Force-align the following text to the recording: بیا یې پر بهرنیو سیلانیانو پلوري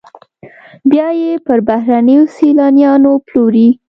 بیا 0.89 1.07
یې 1.19 1.31
پر 1.45 1.59
بهرنیو 1.67 2.23
سیلانیانو 2.35 3.13
پلوري 3.27 3.67